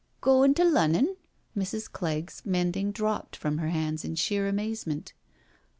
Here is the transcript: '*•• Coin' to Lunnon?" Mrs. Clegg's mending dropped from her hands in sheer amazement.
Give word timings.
'*•• 0.01 0.17
Coin' 0.21 0.55
to 0.55 0.65
Lunnon?" 0.65 1.15
Mrs. 1.55 1.87
Clegg's 1.91 2.41
mending 2.43 2.91
dropped 2.91 3.35
from 3.35 3.59
her 3.59 3.69
hands 3.69 4.03
in 4.03 4.15
sheer 4.15 4.47
amazement. 4.47 5.13